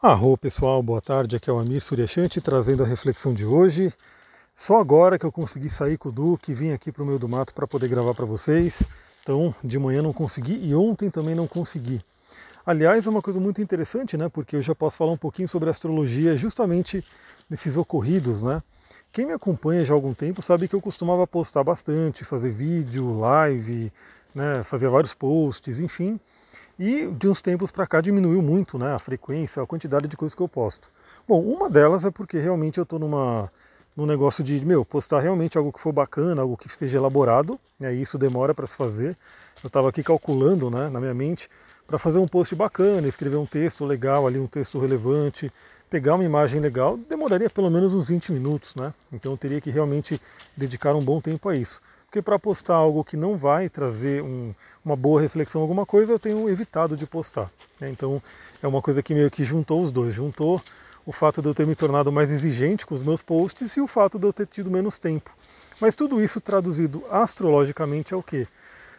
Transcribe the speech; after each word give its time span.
Arro 0.00 0.38
pessoal, 0.38 0.80
boa 0.80 1.00
tarde, 1.00 1.34
aqui 1.34 1.50
é 1.50 1.52
o 1.52 1.58
Amir 1.58 1.82
Suryashanti 1.82 2.40
trazendo 2.40 2.84
a 2.84 2.86
reflexão 2.86 3.34
de 3.34 3.44
hoje. 3.44 3.92
Só 4.54 4.78
agora 4.78 5.18
que 5.18 5.26
eu 5.26 5.32
consegui 5.32 5.68
sair 5.68 5.98
com 5.98 6.08
o 6.08 6.12
Duque, 6.12 6.54
vim 6.54 6.70
aqui 6.70 6.92
para 6.92 7.02
o 7.02 7.06
meio 7.06 7.18
do 7.18 7.28
mato 7.28 7.52
para 7.52 7.66
poder 7.66 7.88
gravar 7.88 8.14
para 8.14 8.24
vocês. 8.24 8.84
Então, 9.20 9.52
de 9.62 9.76
manhã 9.76 10.00
não 10.00 10.12
consegui 10.12 10.56
e 10.64 10.72
ontem 10.72 11.10
também 11.10 11.34
não 11.34 11.48
consegui. 11.48 12.00
Aliás, 12.64 13.08
é 13.08 13.10
uma 13.10 13.20
coisa 13.20 13.40
muito 13.40 13.60
interessante, 13.60 14.16
né? 14.16 14.28
Porque 14.28 14.54
eu 14.54 14.62
já 14.62 14.72
posso 14.72 14.96
falar 14.96 15.10
um 15.10 15.16
pouquinho 15.16 15.48
sobre 15.48 15.68
astrologia 15.68 16.38
justamente 16.38 17.04
nesses 17.50 17.76
ocorridos, 17.76 18.40
né? 18.40 18.62
Quem 19.12 19.26
me 19.26 19.32
acompanha 19.32 19.84
já 19.84 19.94
há 19.94 19.96
algum 19.96 20.14
tempo 20.14 20.40
sabe 20.42 20.68
que 20.68 20.76
eu 20.76 20.80
costumava 20.80 21.26
postar 21.26 21.64
bastante, 21.64 22.24
fazer 22.24 22.52
vídeo, 22.52 23.18
live, 23.18 23.92
né? 24.32 24.62
Fazer 24.62 24.88
vários 24.88 25.12
posts, 25.12 25.80
enfim. 25.80 26.20
E 26.78 27.08
de 27.08 27.28
uns 27.28 27.42
tempos 27.42 27.72
para 27.72 27.86
cá 27.86 28.00
diminuiu 28.00 28.40
muito 28.40 28.78
né, 28.78 28.92
a 28.94 28.98
frequência, 29.00 29.60
a 29.60 29.66
quantidade 29.66 30.06
de 30.06 30.16
coisas 30.16 30.34
que 30.34 30.40
eu 30.40 30.48
posto. 30.48 30.88
Bom, 31.26 31.42
uma 31.42 31.68
delas 31.68 32.04
é 32.04 32.10
porque 32.10 32.38
realmente 32.38 32.78
eu 32.78 32.84
estou 32.84 32.98
numa 32.98 33.50
num 33.96 34.06
negócio 34.06 34.44
de, 34.44 34.64
meu, 34.64 34.84
postar 34.84 35.18
realmente 35.18 35.58
algo 35.58 35.72
que 35.72 35.80
for 35.80 35.90
bacana, 35.92 36.40
algo 36.40 36.56
que 36.56 36.68
esteja 36.68 36.98
elaborado, 36.98 37.58
né, 37.80 37.92
e 37.92 38.00
isso 38.00 38.16
demora 38.16 38.54
para 38.54 38.64
se 38.64 38.76
fazer. 38.76 39.16
Eu 39.60 39.66
estava 39.66 39.88
aqui 39.88 40.04
calculando 40.04 40.70
né, 40.70 40.88
na 40.88 41.00
minha 41.00 41.12
mente 41.12 41.50
para 41.84 41.98
fazer 41.98 42.18
um 42.18 42.28
post 42.28 42.54
bacana, 42.54 43.08
escrever 43.08 43.38
um 43.38 43.46
texto 43.46 43.84
legal 43.84 44.24
ali, 44.24 44.38
um 44.38 44.46
texto 44.46 44.78
relevante, 44.78 45.52
pegar 45.90 46.14
uma 46.14 46.22
imagem 46.22 46.60
legal, 46.60 46.96
demoraria 46.96 47.50
pelo 47.50 47.68
menos 47.70 47.92
uns 47.92 48.06
20 48.06 48.30
minutos, 48.30 48.76
né? 48.76 48.94
Então 49.12 49.32
eu 49.32 49.36
teria 49.36 49.60
que 49.60 49.70
realmente 49.70 50.20
dedicar 50.56 50.94
um 50.94 51.02
bom 51.02 51.20
tempo 51.20 51.48
a 51.48 51.56
isso 51.56 51.80
porque 52.08 52.22
para 52.22 52.38
postar 52.38 52.74
algo 52.74 53.04
que 53.04 53.18
não 53.18 53.36
vai 53.36 53.68
trazer 53.68 54.22
um, 54.22 54.54
uma 54.82 54.96
boa 54.96 55.20
reflexão, 55.20 55.60
alguma 55.60 55.84
coisa, 55.84 56.10
eu 56.10 56.18
tenho 56.18 56.48
evitado 56.48 56.96
de 56.96 57.06
postar. 57.06 57.50
Né? 57.78 57.90
Então 57.90 58.22
é 58.62 58.66
uma 58.66 58.80
coisa 58.80 59.02
que 59.02 59.14
meio 59.14 59.30
que 59.30 59.44
juntou 59.44 59.82
os 59.82 59.92
dois, 59.92 60.14
juntou 60.14 60.60
o 61.04 61.12
fato 61.12 61.42
de 61.42 61.48
eu 61.48 61.54
ter 61.54 61.66
me 61.66 61.74
tornado 61.74 62.10
mais 62.10 62.30
exigente 62.30 62.86
com 62.86 62.94
os 62.94 63.02
meus 63.02 63.20
posts 63.20 63.76
e 63.76 63.80
o 63.82 63.86
fato 63.86 64.18
de 64.18 64.26
eu 64.26 64.32
ter 64.32 64.46
tido 64.46 64.70
menos 64.70 64.96
tempo. 64.96 65.30
Mas 65.78 65.94
tudo 65.94 66.22
isso 66.22 66.40
traduzido 66.40 67.04
astrologicamente 67.10 68.14
é 68.14 68.16
o 68.16 68.22
quê? 68.22 68.48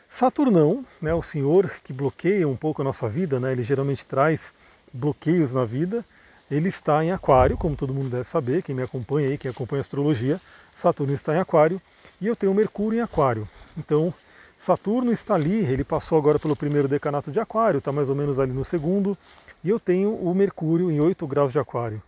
Saturnão, 0.07 0.85
né, 1.01 1.11
o 1.13 1.21
senhor 1.23 1.69
que 1.83 1.91
bloqueia 1.91 2.47
um 2.47 2.55
pouco 2.55 2.83
a 2.83 2.85
nossa 2.85 3.09
vida, 3.09 3.39
né, 3.39 3.51
ele 3.51 3.63
geralmente 3.63 4.05
traz 4.05 4.53
bloqueios 4.93 5.51
na 5.51 5.65
vida, 5.65 6.05
ele 6.49 6.69
está 6.69 7.03
em 7.03 7.11
Aquário, 7.11 7.57
como 7.57 7.75
todo 7.75 7.93
mundo 7.93 8.09
deve 8.09 8.23
saber, 8.23 8.63
quem 8.63 8.75
me 8.75 8.81
acompanha 8.81 9.29
aí, 9.29 9.37
quem 9.37 9.51
acompanha 9.51 9.81
astrologia, 9.81 10.39
Saturno 10.75 11.13
está 11.13 11.35
em 11.35 11.39
Aquário, 11.39 11.81
e 12.19 12.27
eu 12.27 12.35
tenho 12.35 12.53
Mercúrio 12.53 12.99
em 12.99 13.01
Aquário. 13.01 13.47
Então, 13.77 14.13
Saturno 14.57 15.11
está 15.11 15.35
ali, 15.35 15.59
ele 15.65 15.83
passou 15.83 16.17
agora 16.17 16.39
pelo 16.39 16.55
primeiro 16.55 16.87
decanato 16.87 17.31
de 17.31 17.39
Aquário, 17.39 17.77
está 17.77 17.91
mais 17.91 18.09
ou 18.09 18.15
menos 18.15 18.39
ali 18.39 18.51
no 18.51 18.65
segundo, 18.65 19.17
e 19.63 19.69
eu 19.69 19.79
tenho 19.79 20.13
o 20.13 20.33
Mercúrio 20.33 20.91
em 20.91 20.99
8 20.99 21.25
graus 21.27 21.51
de 21.51 21.59
Aquário. 21.59 22.01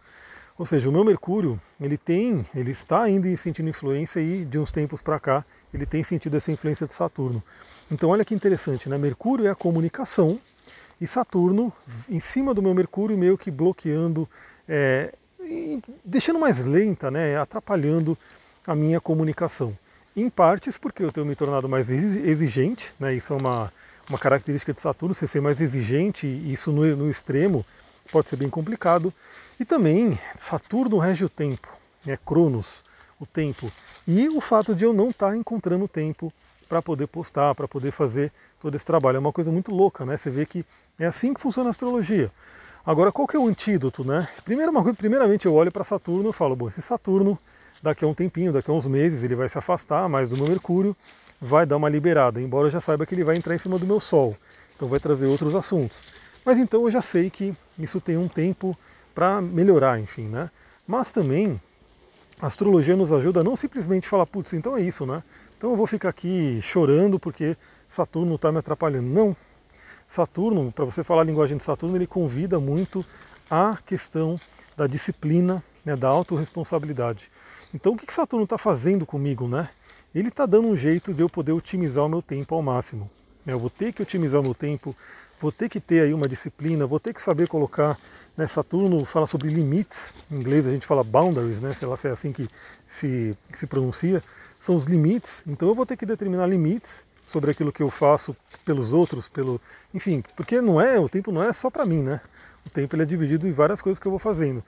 Ou 0.57 0.65
seja, 0.65 0.89
o 0.89 0.91
meu 0.91 1.03
Mercúrio, 1.03 1.59
ele 1.79 1.97
tem, 1.97 2.45
ele 2.53 2.71
está 2.71 3.01
ainda 3.01 3.35
sentindo 3.35 3.69
influência 3.69 4.19
e 4.19 4.45
de 4.45 4.59
uns 4.59 4.71
tempos 4.71 5.01
para 5.01 5.19
cá, 5.19 5.45
ele 5.73 5.85
tem 5.85 6.03
sentido 6.03 6.37
essa 6.37 6.51
influência 6.51 6.85
de 6.85 6.93
Saturno. 6.93 7.41
Então 7.89 8.09
olha 8.09 8.25
que 8.25 8.35
interessante, 8.35 8.87
né? 8.87 8.97
Mercúrio 8.97 9.47
é 9.47 9.49
a 9.49 9.55
comunicação 9.55 10.39
e 11.01 11.07
Saturno 11.07 11.73
em 12.07 12.19
cima 12.19 12.53
do 12.53 12.61
meu 12.61 12.75
Mercúrio 12.75 13.17
meio 13.17 13.35
que 13.35 13.49
bloqueando, 13.49 14.29
é, 14.69 15.11
deixando 16.05 16.37
mais 16.37 16.63
lenta, 16.63 17.09
né? 17.09 17.35
Atrapalhando 17.37 18.15
a 18.67 18.75
minha 18.75 19.01
comunicação. 19.01 19.75
Em 20.15 20.29
partes 20.29 20.77
porque 20.77 21.03
eu 21.03 21.11
tenho 21.11 21.25
me 21.25 21.35
tornado 21.35 21.67
mais 21.67 21.89
exigente, 21.89 22.93
né? 22.99 23.15
isso 23.15 23.33
é 23.33 23.37
uma, 23.37 23.73
uma 24.07 24.19
característica 24.19 24.73
de 24.73 24.79
Saturno, 24.79 25.15
você 25.15 25.25
ser 25.25 25.41
mais 25.41 25.59
exigente, 25.59 26.27
isso 26.27 26.71
no, 26.71 26.95
no 26.95 27.09
extremo 27.09 27.65
pode 28.11 28.29
ser 28.29 28.35
bem 28.35 28.49
complicado. 28.49 29.11
E 29.59 29.65
também 29.65 30.19
Saturno 30.37 30.99
rege 30.99 31.25
o 31.25 31.29
tempo, 31.29 31.67
né? 32.05 32.17
Cronos, 32.23 32.83
o 33.19 33.25
tempo. 33.25 33.71
E 34.07 34.29
o 34.29 34.39
fato 34.39 34.75
de 34.75 34.85
eu 34.85 34.93
não 34.93 35.09
estar 35.09 35.31
tá 35.31 35.37
encontrando 35.37 35.87
tempo 35.87 36.31
para 36.71 36.81
poder 36.81 37.07
postar, 37.07 37.53
para 37.53 37.67
poder 37.67 37.91
fazer 37.91 38.31
todo 38.61 38.73
esse 38.75 38.85
trabalho. 38.85 39.17
É 39.17 39.19
uma 39.19 39.33
coisa 39.33 39.51
muito 39.51 39.75
louca, 39.75 40.05
né? 40.05 40.15
Você 40.15 40.29
vê 40.29 40.45
que 40.45 40.65
é 40.97 41.05
assim 41.05 41.33
que 41.33 41.41
funciona 41.41 41.69
a 41.69 41.71
astrologia. 41.71 42.31
Agora, 42.85 43.11
qual 43.11 43.27
que 43.27 43.35
é 43.35 43.39
o 43.39 43.45
antídoto, 43.45 44.05
né? 44.05 44.25
Primeiro, 44.45 44.71
uma 44.71 44.81
coisa, 44.81 44.97
primeiramente 44.97 45.45
eu 45.45 45.53
olho 45.53 45.69
para 45.69 45.83
Saturno 45.83 46.29
e 46.29 46.33
falo, 46.33 46.55
bom, 46.55 46.69
esse 46.69 46.81
Saturno 46.81 47.37
daqui 47.83 48.05
a 48.05 48.07
um 48.07 48.13
tempinho, 48.13 48.53
daqui 48.53 48.71
a 48.71 48.73
uns 48.73 48.87
meses, 48.87 49.21
ele 49.21 49.35
vai 49.35 49.49
se 49.49 49.57
afastar 49.57 50.07
mais 50.07 50.29
do 50.29 50.37
meu 50.37 50.47
Mercúrio, 50.47 50.95
vai 51.41 51.65
dar 51.65 51.75
uma 51.75 51.89
liberada, 51.89 52.39
embora 52.39 52.67
eu 52.67 52.71
já 52.71 52.79
saiba 52.79 53.05
que 53.05 53.13
ele 53.13 53.25
vai 53.25 53.35
entrar 53.35 53.53
em 53.53 53.57
cima 53.57 53.77
do 53.77 53.85
meu 53.85 53.99
Sol, 53.99 54.37
então 54.73 54.87
vai 54.87 54.99
trazer 54.99 55.25
outros 55.25 55.53
assuntos. 55.53 56.05
Mas 56.45 56.57
então 56.57 56.83
eu 56.83 56.91
já 56.91 57.01
sei 57.01 57.29
que 57.29 57.53
isso 57.77 57.99
tem 57.99 58.15
um 58.15 58.29
tempo 58.29 58.77
para 59.13 59.41
melhorar, 59.41 59.99
enfim, 59.99 60.27
né? 60.27 60.49
Mas 60.87 61.11
também 61.11 61.59
a 62.41 62.47
astrologia 62.47 62.95
nos 62.95 63.11
ajuda 63.11 63.41
a 63.41 63.43
não 63.43 63.57
simplesmente 63.57 64.07
falar, 64.07 64.25
putz, 64.25 64.53
então 64.53 64.77
é 64.77 64.81
isso, 64.81 65.05
né? 65.05 65.21
Então 65.61 65.69
eu 65.69 65.77
vou 65.77 65.85
ficar 65.85 66.09
aqui 66.09 66.59
chorando 66.59 67.19
porque 67.19 67.55
Saturno 67.87 68.33
está 68.33 68.51
me 68.51 68.57
atrapalhando. 68.57 69.07
Não. 69.07 69.37
Saturno, 70.07 70.71
para 70.71 70.85
você 70.85 71.03
falar 71.03 71.21
a 71.21 71.25
linguagem 71.25 71.55
de 71.55 71.63
Saturno, 71.63 71.95
ele 71.95 72.07
convida 72.07 72.59
muito 72.59 73.05
a 73.47 73.77
questão 73.85 74.39
da 74.75 74.87
disciplina, 74.87 75.63
né, 75.85 75.95
da 75.95 76.07
autorresponsabilidade. 76.07 77.29
Então 77.75 77.93
o 77.93 77.95
que 77.95 78.11
Saturno 78.11 78.45
está 78.45 78.57
fazendo 78.57 79.05
comigo, 79.05 79.47
né? 79.47 79.69
Ele 80.15 80.29
está 80.29 80.47
dando 80.47 80.67
um 80.67 80.75
jeito 80.75 81.13
de 81.13 81.21
eu 81.21 81.29
poder 81.29 81.51
otimizar 81.51 82.05
o 82.05 82.09
meu 82.09 82.23
tempo 82.23 82.55
ao 82.55 82.63
máximo. 82.63 83.07
Eu 83.45 83.59
vou 83.59 83.69
ter 83.69 83.93
que 83.93 84.01
otimizar 84.01 84.41
o 84.41 84.43
meu 84.43 84.55
tempo, 84.55 84.95
vou 85.41 85.51
ter 85.51 85.67
que 85.67 85.79
ter 85.79 86.01
aí 86.01 86.13
uma 86.13 86.27
disciplina, 86.27 86.85
vou 86.85 86.99
ter 86.99 87.13
que 87.13 87.21
saber 87.21 87.47
colocar. 87.47 87.97
Né, 88.37 88.45
Saturno 88.47 89.03
fala 89.03 89.25
sobre 89.25 89.49
limites, 89.49 90.13
em 90.31 90.35
inglês 90.35 90.67
a 90.67 90.71
gente 90.71 90.85
fala 90.85 91.03
boundaries, 91.03 91.59
né, 91.59 91.73
sei 91.73 91.87
lá 91.87 91.97
se 91.97 92.07
é 92.07 92.11
assim 92.11 92.31
que 92.31 92.47
se, 92.85 93.35
que 93.51 93.59
se 93.59 93.67
pronuncia, 93.67 94.23
são 94.59 94.75
os 94.75 94.85
limites. 94.85 95.43
Então 95.47 95.67
eu 95.67 95.75
vou 95.75 95.85
ter 95.85 95.97
que 95.97 96.05
determinar 96.05 96.45
limites 96.45 97.03
sobre 97.25 97.51
aquilo 97.51 97.71
que 97.71 97.81
eu 97.81 97.89
faço 97.89 98.35
pelos 98.63 98.93
outros, 98.93 99.27
pelo, 99.27 99.59
enfim, 99.93 100.23
porque 100.35 100.61
não 100.61 100.79
é 100.79 100.99
o 100.99 101.09
tempo 101.09 101.31
não 101.31 101.43
é 101.43 101.51
só 101.51 101.69
para 101.69 101.85
mim, 101.85 102.03
né? 102.03 102.21
O 102.65 102.69
tempo 102.69 102.95
ele 102.95 103.03
é 103.03 103.05
dividido 103.05 103.47
em 103.47 103.51
várias 103.51 103.81
coisas 103.81 103.99
que 103.99 104.05
eu 104.05 104.11
vou 104.11 104.19
fazendo. 104.19 104.63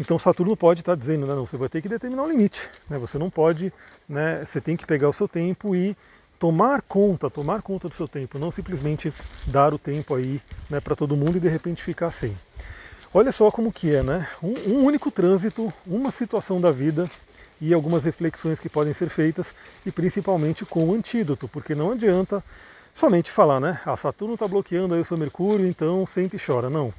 Então 0.00 0.18
Saturno 0.18 0.56
pode 0.56 0.80
estar 0.80 0.96
dizendo, 0.96 1.26
né, 1.26 1.34
não, 1.34 1.46
você 1.46 1.56
vai 1.56 1.68
ter 1.68 1.80
que 1.80 1.88
determinar 1.88 2.22
um 2.24 2.28
limite. 2.28 2.68
Né, 2.88 2.98
você 2.98 3.18
não 3.18 3.30
pode, 3.30 3.72
né, 4.08 4.44
você 4.44 4.60
tem 4.60 4.76
que 4.76 4.86
pegar 4.86 5.08
o 5.08 5.12
seu 5.12 5.28
tempo 5.28 5.76
e 5.76 5.96
tomar 6.38 6.82
conta, 6.82 7.28
tomar 7.28 7.62
conta 7.62 7.88
do 7.88 7.94
seu 7.94 8.06
tempo, 8.06 8.38
não 8.38 8.50
simplesmente 8.50 9.12
dar 9.46 9.74
o 9.74 9.78
tempo 9.78 10.14
aí 10.14 10.40
né, 10.70 10.80
para 10.80 10.94
todo 10.94 11.16
mundo 11.16 11.36
e 11.36 11.40
de 11.40 11.48
repente 11.48 11.82
ficar 11.82 12.10
sem. 12.10 12.36
Olha 13.12 13.32
só 13.32 13.50
como 13.50 13.72
que 13.72 13.94
é, 13.94 14.02
né? 14.02 14.28
Um, 14.42 14.54
um, 14.70 14.84
único 14.84 15.10
trânsito, 15.10 15.72
uma 15.86 16.10
situação 16.10 16.60
da 16.60 16.70
vida 16.70 17.08
e 17.60 17.72
algumas 17.72 18.04
reflexões 18.04 18.60
que 18.60 18.68
podem 18.68 18.92
ser 18.92 19.08
feitas 19.08 19.54
e 19.84 19.90
principalmente 19.90 20.64
com 20.64 20.84
o 20.84 20.94
antídoto, 20.94 21.48
porque 21.48 21.74
não 21.74 21.92
adianta 21.92 22.44
somente 22.92 23.30
falar, 23.30 23.60
né? 23.60 23.80
Ah, 23.84 23.96
Saturno 23.96 24.34
está 24.34 24.46
bloqueando 24.46 24.94
aí 24.94 25.00
o 25.00 25.04
seu 25.04 25.16
Mercúrio, 25.16 25.66
então 25.66 26.04
sente 26.04 26.36
e 26.36 26.38
chora. 26.38 26.68
Não. 26.68 26.92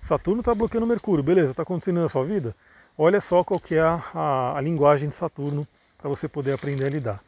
Saturno 0.00 0.40
está 0.40 0.54
bloqueando 0.54 0.86
Mercúrio, 0.86 1.22
beleza, 1.22 1.50
está 1.50 1.62
acontecendo 1.62 2.00
na 2.00 2.08
sua 2.08 2.24
vida? 2.24 2.56
Olha 2.96 3.20
só 3.20 3.44
qual 3.44 3.60
que 3.60 3.74
é 3.74 3.80
a, 3.80 4.02
a, 4.14 4.58
a 4.58 4.60
linguagem 4.60 5.10
de 5.10 5.14
Saturno 5.14 5.68
para 5.98 6.08
você 6.08 6.26
poder 6.26 6.54
aprender 6.54 6.86
a 6.86 6.88
lidar. 6.88 7.20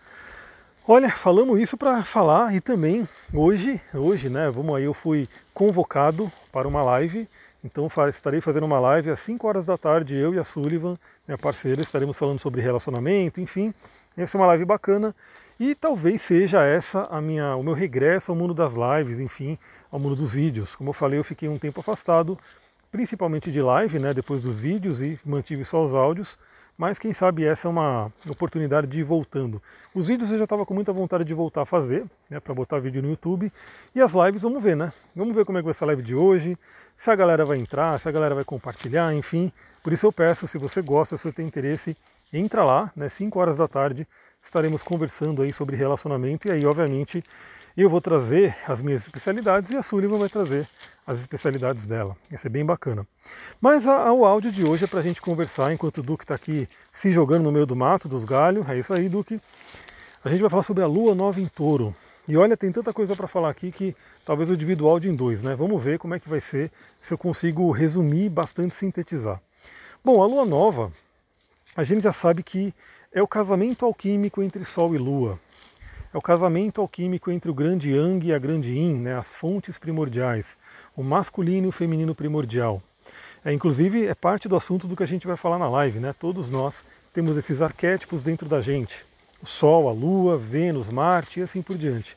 Olha, 0.87 1.09
falamos 1.11 1.61
isso 1.61 1.77
para 1.77 2.03
falar 2.03 2.53
e 2.57 2.61
também 2.61 3.09
hoje, 3.33 3.81
hoje, 3.95 4.29
né, 4.29 4.51
vamos 4.51 4.75
aí, 4.75 4.83
eu 4.83 4.93
fui 4.93 5.29
convocado 5.55 6.31
para 6.51 6.67
uma 6.67 6.83
live, 6.83 7.29
então 7.63 7.87
estarei 8.09 8.41
fazendo 8.41 8.67
uma 8.67 8.81
live 8.81 9.09
às 9.09 9.21
5 9.21 9.47
horas 9.47 9.65
da 9.65 9.79
tarde, 9.79 10.17
eu 10.17 10.35
e 10.35 10.41
a 10.41 10.45
Sullivan, 10.45 10.97
minha 11.27 11.39
parceira, 11.39 11.81
estaremos 11.81 12.19
falando 12.19 12.41
sobre 12.41 12.61
relacionamento, 12.61 13.41
enfim, 13.41 13.73
vai 14.17 14.27
ser 14.27 14.37
uma 14.39 14.47
live 14.47 14.65
bacana 14.65 15.15
e 15.59 15.73
talvez 15.73 16.21
seja 16.21 16.65
essa 16.65 17.05
a 17.05 17.21
minha, 17.21 17.55
o 17.55 17.63
meu 17.63 17.75
regresso 17.75 18.33
ao 18.33 18.37
mundo 18.37 18.53
das 18.53 18.75
lives, 18.75 19.21
enfim, 19.21 19.57
ao 19.89 20.01
mundo 20.01 20.17
dos 20.17 20.33
vídeos. 20.33 20.75
Como 20.75 20.91
eu 20.91 20.95
falei, 20.95 21.17
eu 21.17 21.25
fiquei 21.25 21.49
um 21.49 21.59
tempo 21.59 21.79
afastado, 21.79 22.37
principalmente 22.91 23.53
de 23.53 23.63
live, 23.63 24.01
né, 24.01 24.13
depois 24.13 24.41
dos 24.43 24.59
vídeos 24.59 25.01
e 25.01 25.17
mantive 25.25 25.65
só 25.65 25.85
os 25.85 25.95
áudios, 25.95 26.37
mas 26.77 26.99
quem 26.99 27.13
sabe 27.13 27.45
essa 27.45 27.69
é 27.69 27.71
uma 27.71 28.13
oportunidade 28.29 28.87
de 28.87 29.01
ir 29.01 29.03
voltando. 29.03 29.63
Os 29.95 30.09
vídeos 30.09 30.31
eu 30.31 30.39
já 30.39 30.45
estava 30.45 30.65
com 30.65 30.75
muita 30.75 30.93
vontade 30.93 31.25
de 31.25 31.35
voltar 31.35 31.63
a 31.63 31.67
fazer, 31.67 32.05
né, 32.29 32.41
para 32.41 32.55
botar 32.55 32.79
vídeo 32.79 33.03
no 33.03 33.11
YouTube, 33.11 33.53
e 33.95 34.01
as 34.01 34.13
lives 34.15 34.43
vamos 34.43 34.63
ver, 34.63 34.77
né? 34.77 34.93
Vamos 35.15 35.35
ver 35.35 35.45
como 35.45 35.59
é 35.59 35.61
que 35.61 35.67
vai 35.67 35.75
ser 35.75 35.85
a 35.85 35.87
live 35.89 36.03
de 36.03 36.15
hoje, 36.15 36.57
se 36.97 37.11
a 37.11 37.15
galera 37.15 37.45
vai 37.45 37.59
entrar, 37.59 37.99
se 38.01 38.09
a 38.09 38.13
galera 38.13 38.35
vai 38.35 38.45
compartilhar, 38.45 39.15
enfim. 39.15 39.53
Por 39.83 39.93
isso 39.93 40.07
eu 40.07 40.13
peço, 40.13 40.49
se 40.49 40.59
você 40.59 40.81
gosta, 40.83 41.17
se 41.17 41.25
você 41.25 41.33
tem 41.33 41.47
interesse, 41.47 41.97
entra 42.33 42.65
lá, 42.65 42.91
né, 42.97 43.09
5 43.09 43.39
horas 43.39 43.59
da 43.59 43.69
tarde, 43.69 44.07
estaremos 44.43 44.83
conversando 44.83 45.43
aí 45.43 45.53
sobre 45.53 45.77
relacionamento, 45.77 46.49
e 46.49 46.51
aí, 46.51 46.67
obviamente, 46.67 47.23
eu 47.81 47.89
vou 47.89 48.01
trazer 48.01 48.55
as 48.69 48.83
minhas 48.83 49.03
especialidades 49.03 49.71
e 49.71 49.77
a 49.77 49.83
Sullivan 49.83 50.19
vai 50.19 50.29
trazer 50.29 50.69
as 51.07 51.19
especialidades 51.19 51.87
dela. 51.87 52.15
Vai 52.29 52.39
ser 52.39 52.49
bem 52.49 52.65
bacana. 52.65 53.07
Mas 53.61 53.87
a, 53.87 54.09
a, 54.09 54.13
o 54.13 54.25
áudio 54.27 54.53
de 54.53 54.65
hoje 54.65 54.85
é 54.85 54.87
para 54.87 55.01
a 55.01 55.03
gente 55.03 55.23
conversar 55.23 55.73
enquanto 55.73 55.99
o 55.99 56.03
Duque 56.03 56.25
está 56.25 56.35
aqui 56.35 56.69
se 56.93 57.11
jogando 57.11 57.45
no 57.45 57.53
meio 57.53 57.65
do 57.65 57.75
mato, 57.75 58.09
dos 58.09 58.25
galhos. 58.25 58.69
É 58.69 58.79
isso 58.79 58.93
aí, 58.93 59.09
Duque. 59.09 59.41
A 60.25 60.29
gente 60.29 60.41
vai 60.41 60.51
falar 60.51 60.63
sobre 60.63 60.83
a 60.83 60.87
lua 60.87 61.15
nova 61.15 61.41
em 61.41 61.47
touro. 61.47 61.95
E 62.29 62.37
olha, 62.37 62.57
tem 62.57 62.71
tanta 62.71 62.93
coisa 62.93 63.17
para 63.17 63.27
falar 63.27 63.49
aqui 63.49 63.73
que 63.73 63.97
talvez 64.25 64.49
eu 64.49 64.55
divido 64.55 64.85
o 64.85 64.89
áudio 64.89 65.11
em 65.11 65.15
dois, 65.15 65.43
né? 65.43 65.57
Vamos 65.57 65.83
ver 65.83 65.99
como 65.99 66.15
é 66.15 66.21
que 66.21 66.29
vai 66.29 66.41
ser, 66.41 66.71
se 67.01 67.13
eu 67.13 67.19
consigo 67.19 67.71
resumir 67.73 68.29
bastante 68.29 68.75
sintetizar. 68.75 69.41
Bom, 70.05 70.23
a 70.23 70.27
lua 70.27 70.45
nova, 70.45 70.93
a 71.75 71.83
gente 71.83 72.03
já 72.03 72.13
sabe 72.13 72.43
que 72.43 72.73
é 73.13 73.21
o 73.21 73.27
casamento 73.27 73.85
alquímico 73.85 74.43
entre 74.43 74.65
Sol 74.65 74.95
e 74.95 74.99
Lua. 74.99 75.39
É 76.13 76.19
o 76.19 76.23
casamento 76.23 76.81
alquímico 76.81 77.31
entre 77.31 77.51
o 77.51 77.55
grande 77.55 77.91
Yang 77.91 78.27
e 78.27 78.35
a 78.35 78.39
grande 78.39 78.73
Yin, 78.73 78.95
né? 78.95 79.17
as 79.17 79.35
fontes 79.35 79.79
primordiais, 79.79 80.59
o 80.97 81.03
masculino 81.03 81.67
e 81.67 81.71
o 81.71 81.73
feminino 81.73 82.15
primordial. 82.15 82.83
É, 83.45 83.53
inclusive, 83.53 84.07
é 84.07 84.15
parte 84.15 84.49
do 84.49 84.57
assunto 84.57 84.87
do 84.87 84.95
que 84.95 85.03
a 85.03 85.07
gente 85.07 85.27
vai 85.27 85.37
falar 85.37 85.59
na 85.59 85.69
live, 85.69 85.99
né? 85.99 86.15
Todos 86.17 86.49
nós 86.49 86.85
temos 87.13 87.37
esses 87.37 87.61
arquétipos 87.61 88.23
dentro 88.23 88.49
da 88.49 88.61
gente 88.61 89.05
o 89.43 89.47
Sol, 89.47 89.89
a 89.89 89.93
Lua, 89.93 90.39
Vênus, 90.39 90.89
Marte 90.89 91.41
e 91.41 91.43
assim 91.43 91.61
por 91.61 91.77
diante. 91.77 92.17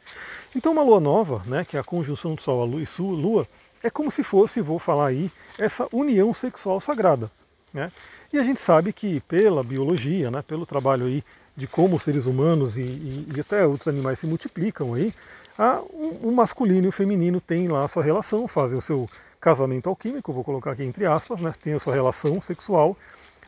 Então 0.55 0.71
uma 0.71 0.83
lua 0.83 0.99
nova, 0.99 1.41
né, 1.45 1.65
que 1.65 1.75
é 1.75 1.79
a 1.79 1.83
conjunção 1.83 2.35
do 2.35 2.41
Sol, 2.41 2.61
a 2.61 2.65
Lua 2.65 2.81
e 2.81 3.01
Lua, 3.01 3.47
é 3.81 3.89
como 3.89 4.11
se 4.11 4.23
fosse, 4.23 4.61
vou 4.61 4.79
falar 4.79 5.07
aí, 5.07 5.31
essa 5.57 5.87
união 5.91 6.33
sexual 6.33 6.79
sagrada. 6.79 7.31
Né? 7.73 7.91
E 8.31 8.37
a 8.37 8.43
gente 8.43 8.59
sabe 8.59 8.93
que 8.93 9.19
pela 9.21 9.63
biologia, 9.63 10.29
né, 10.29 10.41
pelo 10.41 10.65
trabalho 10.65 11.07
aí 11.07 11.23
de 11.55 11.67
como 11.67 11.95
os 11.95 12.03
seres 12.03 12.25
humanos 12.25 12.77
e, 12.77 12.81
e, 12.81 13.27
e 13.35 13.39
até 13.39 13.65
outros 13.65 13.87
animais 13.87 14.19
se 14.19 14.27
multiplicam 14.27 14.93
aí, 14.93 15.13
a, 15.57 15.81
o, 16.21 16.31
masculino 16.31 16.85
e 16.85 16.89
o 16.89 16.91
feminino 16.91 17.39
têm 17.39 17.67
lá 17.67 17.85
a 17.85 17.87
sua 17.87 18.03
relação, 18.03 18.47
fazem 18.47 18.77
o 18.77 18.81
seu 18.81 19.09
casamento 19.39 19.87
alquímico, 19.87 20.33
vou 20.33 20.43
colocar 20.43 20.71
aqui 20.71 20.83
entre 20.83 21.05
aspas, 21.05 21.39
né, 21.39 21.53
tem 21.61 21.73
a 21.73 21.79
sua 21.79 21.93
relação 21.93 22.41
sexual. 22.41 22.97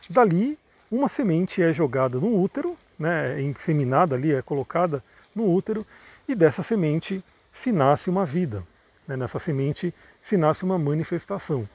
Dali, 0.08 0.58
uma 0.90 1.08
semente 1.08 1.62
é 1.62 1.70
jogada 1.72 2.18
no 2.18 2.40
útero, 2.40 2.76
né, 2.98 3.38
é 3.38 3.42
inseminada 3.42 4.14
ali, 4.14 4.32
é 4.32 4.40
colocada 4.40 5.04
no 5.34 5.52
útero, 5.52 5.86
e 6.26 6.34
dessa 6.34 6.62
semente 6.62 7.22
se 7.52 7.72
nasce 7.72 8.08
uma 8.08 8.24
vida. 8.24 8.64
Né, 9.06 9.16
nessa 9.16 9.38
semente 9.38 9.94
se 10.20 10.36
nasce 10.36 10.64
uma 10.64 10.78
manifestação. 10.78 11.68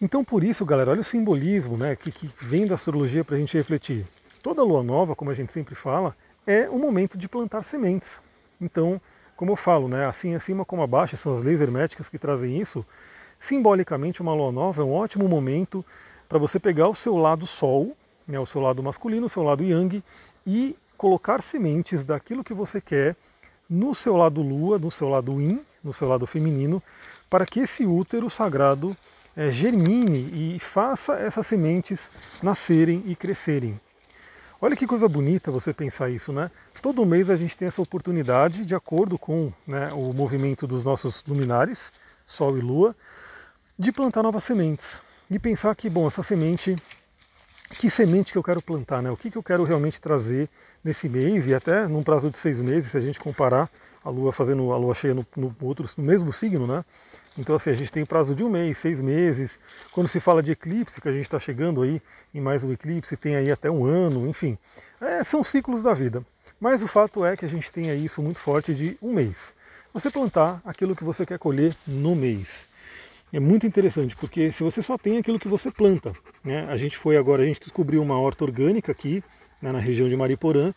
Então, 0.00 0.22
por 0.24 0.44
isso, 0.44 0.64
galera, 0.64 0.92
olha 0.92 1.00
o 1.00 1.04
simbolismo 1.04 1.76
né, 1.76 1.96
que, 1.96 2.12
que 2.12 2.30
vem 2.36 2.66
da 2.66 2.76
astrologia 2.76 3.24
para 3.24 3.34
a 3.34 3.38
gente 3.38 3.56
refletir. 3.56 4.06
Toda 4.48 4.64
lua 4.64 4.82
nova, 4.82 5.14
como 5.14 5.30
a 5.30 5.34
gente 5.34 5.52
sempre 5.52 5.74
fala, 5.74 6.16
é 6.46 6.70
o 6.70 6.78
momento 6.78 7.18
de 7.18 7.28
plantar 7.28 7.60
sementes. 7.60 8.18
Então, 8.58 8.98
como 9.36 9.52
eu 9.52 9.56
falo, 9.56 9.88
né, 9.88 10.06
assim 10.06 10.34
acima 10.34 10.64
como 10.64 10.80
abaixo, 10.80 11.18
são 11.18 11.36
as 11.36 11.42
leis 11.42 11.60
herméticas 11.60 12.08
que 12.08 12.18
trazem 12.18 12.58
isso. 12.58 12.82
Simbolicamente, 13.38 14.22
uma 14.22 14.32
lua 14.32 14.50
nova 14.50 14.80
é 14.80 14.84
um 14.86 14.94
ótimo 14.94 15.28
momento 15.28 15.84
para 16.26 16.38
você 16.38 16.58
pegar 16.58 16.88
o 16.88 16.94
seu 16.94 17.14
lado 17.18 17.46
sol, 17.46 17.94
né, 18.26 18.40
o 18.40 18.46
seu 18.46 18.62
lado 18.62 18.82
masculino, 18.82 19.26
o 19.26 19.28
seu 19.28 19.42
lado 19.42 19.62
yang, 19.62 20.02
e 20.46 20.74
colocar 20.96 21.42
sementes 21.42 22.02
daquilo 22.02 22.42
que 22.42 22.54
você 22.54 22.80
quer 22.80 23.16
no 23.68 23.94
seu 23.94 24.16
lado 24.16 24.40
lua, 24.40 24.78
no 24.78 24.90
seu 24.90 25.10
lado 25.10 25.38
yin, 25.38 25.60
no 25.84 25.92
seu 25.92 26.08
lado 26.08 26.26
feminino, 26.26 26.82
para 27.28 27.44
que 27.44 27.60
esse 27.60 27.84
útero 27.84 28.30
sagrado 28.30 28.96
é, 29.36 29.50
germine 29.50 30.54
e 30.56 30.58
faça 30.58 31.16
essas 31.16 31.46
sementes 31.46 32.10
nascerem 32.42 33.02
e 33.04 33.14
crescerem. 33.14 33.78
Olha 34.60 34.74
que 34.74 34.88
coisa 34.88 35.08
bonita 35.08 35.52
você 35.52 35.72
pensar 35.72 36.10
isso, 36.10 36.32
né? 36.32 36.50
Todo 36.82 37.06
mês 37.06 37.30
a 37.30 37.36
gente 37.36 37.56
tem 37.56 37.68
essa 37.68 37.80
oportunidade, 37.80 38.66
de 38.66 38.74
acordo 38.74 39.16
com 39.16 39.52
né, 39.64 39.92
o 39.92 40.12
movimento 40.12 40.66
dos 40.66 40.84
nossos 40.84 41.22
luminares, 41.28 41.92
Sol 42.26 42.58
e 42.58 42.60
Lua, 42.60 42.96
de 43.78 43.92
plantar 43.92 44.20
novas 44.20 44.42
sementes. 44.42 45.00
E 45.30 45.38
pensar 45.38 45.72
que, 45.76 45.88
bom, 45.88 46.08
essa 46.08 46.24
semente 46.24 46.74
que 47.78 47.88
semente 47.88 48.32
que 48.32 48.38
eu 48.38 48.42
quero 48.42 48.60
plantar, 48.60 49.00
né? 49.00 49.12
O 49.12 49.16
que, 49.16 49.30
que 49.30 49.38
eu 49.38 49.42
quero 49.44 49.62
realmente 49.62 50.00
trazer 50.00 50.48
nesse 50.82 51.08
mês 51.08 51.46
e 51.46 51.54
até 51.54 51.86
num 51.86 52.02
prazo 52.02 52.28
de 52.28 52.36
seis 52.36 52.60
meses, 52.60 52.90
se 52.90 52.96
a 52.96 53.00
gente 53.00 53.20
comparar 53.20 53.70
a 54.08 54.10
Lua 54.10 54.32
fazendo 54.32 54.72
a 54.72 54.76
Lua 54.78 54.94
cheia 54.94 55.14
no, 55.14 55.26
no, 55.36 55.54
outro, 55.60 55.86
no 55.96 56.04
mesmo 56.04 56.32
signo, 56.32 56.66
né? 56.66 56.84
Então 57.36 57.54
assim, 57.54 57.70
a 57.70 57.74
gente 57.74 57.92
tem 57.92 58.04
prazo 58.04 58.34
de 58.34 58.42
um 58.42 58.48
mês, 58.48 58.78
seis 58.78 59.00
meses. 59.00 59.60
Quando 59.92 60.08
se 60.08 60.18
fala 60.18 60.42
de 60.42 60.52
eclipse, 60.52 61.00
que 61.00 61.08
a 61.08 61.12
gente 61.12 61.22
está 61.22 61.38
chegando 61.38 61.82
aí 61.82 62.00
em 62.34 62.40
mais 62.40 62.64
um 62.64 62.72
eclipse, 62.72 63.16
tem 63.16 63.36
aí 63.36 63.50
até 63.50 63.70
um 63.70 63.84
ano, 63.84 64.26
enfim. 64.26 64.56
É, 65.00 65.22
são 65.22 65.44
ciclos 65.44 65.82
da 65.82 65.92
vida. 65.92 66.24
Mas 66.58 66.82
o 66.82 66.88
fato 66.88 67.24
é 67.24 67.36
que 67.36 67.44
a 67.44 67.48
gente 67.48 67.70
tem 67.70 67.90
aí 67.90 68.04
isso 68.04 68.20
muito 68.20 68.38
forte 68.38 68.74
de 68.74 68.98
um 69.00 69.12
mês. 69.12 69.54
Você 69.92 70.10
plantar 70.10 70.60
aquilo 70.64 70.96
que 70.96 71.04
você 71.04 71.24
quer 71.24 71.38
colher 71.38 71.76
no 71.86 72.16
mês 72.16 72.68
é 73.32 73.38
muito 73.38 73.66
interessante, 73.66 74.16
porque 74.16 74.50
se 74.50 74.62
você 74.62 74.82
só 74.82 74.96
tem 74.96 75.18
aquilo 75.18 75.38
que 75.38 75.48
você 75.48 75.70
planta, 75.70 76.12
né? 76.42 76.66
A 76.68 76.76
gente 76.78 76.96
foi 76.96 77.16
agora, 77.16 77.42
a 77.42 77.46
gente 77.46 77.60
descobriu 77.60 78.02
uma 78.02 78.18
horta 78.18 78.44
orgânica 78.44 78.90
aqui 78.90 79.22
né, 79.60 79.70
na 79.70 79.78
região 79.78 80.08
de 80.08 80.16
Mariporã, 80.16 80.72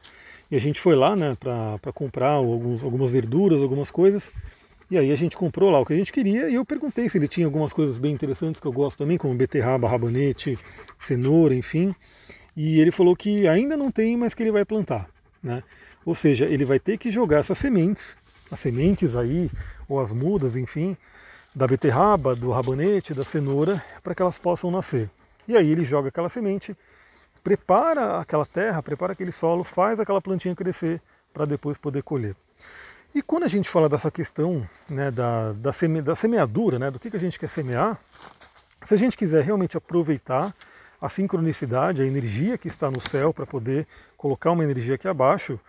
e 0.51 0.55
a 0.55 0.59
gente 0.59 0.79
foi 0.79 0.95
lá 0.95 1.15
né, 1.15 1.35
para 1.39 1.93
comprar 1.93 2.31
alguns, 2.31 2.83
algumas 2.83 3.09
verduras, 3.09 3.61
algumas 3.61 3.89
coisas, 3.89 4.33
e 4.89 4.97
aí 4.97 5.09
a 5.09 5.15
gente 5.15 5.37
comprou 5.37 5.71
lá 5.71 5.79
o 5.79 5.85
que 5.85 5.93
a 5.93 5.95
gente 5.95 6.11
queria, 6.11 6.49
e 6.49 6.55
eu 6.55 6.65
perguntei 6.65 7.07
se 7.07 7.17
ele 7.17 7.27
tinha 7.27 7.47
algumas 7.47 7.71
coisas 7.71 7.97
bem 7.97 8.13
interessantes 8.13 8.59
que 8.59 8.67
eu 8.67 8.73
gosto 8.73 8.97
também, 8.97 9.17
como 9.17 9.33
beterraba, 9.33 9.87
rabanete, 9.87 10.59
cenoura, 10.99 11.55
enfim, 11.55 11.95
e 12.55 12.81
ele 12.81 12.91
falou 12.91 13.15
que 13.15 13.47
ainda 13.47 13.77
não 13.77 13.89
tem, 13.89 14.17
mas 14.17 14.33
que 14.33 14.43
ele 14.43 14.51
vai 14.51 14.65
plantar, 14.65 15.09
né? 15.41 15.63
Ou 16.05 16.13
seja, 16.13 16.45
ele 16.45 16.65
vai 16.65 16.79
ter 16.79 16.97
que 16.97 17.09
jogar 17.09 17.37
essas 17.37 17.57
sementes, 17.57 18.17
as 18.51 18.59
sementes 18.59 19.15
aí, 19.15 19.49
ou 19.87 20.01
as 20.01 20.11
mudas, 20.11 20.57
enfim, 20.57 20.97
da 21.55 21.65
beterraba, 21.65 22.35
do 22.35 22.49
rabanete, 22.49 23.13
da 23.13 23.23
cenoura, 23.23 23.81
para 24.03 24.13
que 24.13 24.21
elas 24.21 24.37
possam 24.37 24.69
nascer. 24.69 25.09
E 25.47 25.55
aí 25.55 25.71
ele 25.71 25.85
joga 25.85 26.09
aquela 26.09 26.27
semente, 26.27 26.75
prepara 27.43 28.19
aquela 28.19 28.45
terra, 28.45 28.81
prepara 28.81 29.13
aquele 29.13 29.31
solo, 29.31 29.63
faz 29.63 29.99
aquela 29.99 30.21
plantinha 30.21 30.55
crescer 30.55 31.01
para 31.33 31.45
depois 31.45 31.77
poder 31.77 32.03
colher. 32.03 32.35
E 33.13 33.21
quando 33.21 33.43
a 33.43 33.47
gente 33.47 33.69
fala 33.69 33.89
dessa 33.89 34.09
questão 34.09 34.65
né, 34.89 35.11
da, 35.11 35.51
da, 35.53 35.73
seme, 35.73 36.01
da 36.01 36.15
semeadura, 36.15 36.79
né, 36.79 36.89
do 36.89 36.99
que, 36.99 37.09
que 37.09 37.17
a 37.17 37.19
gente 37.19 37.37
quer 37.37 37.49
semear, 37.49 37.99
se 38.81 38.93
a 38.93 38.97
gente 38.97 39.17
quiser 39.17 39.43
realmente 39.43 39.75
aproveitar 39.75 40.55
a 40.99 41.09
sincronicidade, 41.09 42.01
a 42.01 42.05
energia 42.05 42.57
que 42.57 42.67
está 42.67 42.89
no 42.89 43.01
céu 43.01 43.33
para 43.33 43.45
poder 43.45 43.87
colocar 44.15 44.51
uma 44.51 44.63
energia 44.63 44.95
aqui 44.95 45.07
abaixo, 45.07 45.59